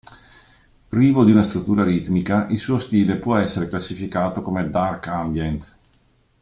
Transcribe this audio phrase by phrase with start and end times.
[0.89, 5.77] Privo di una struttura ritmica, il suo stile può essere classificato come dark ambient.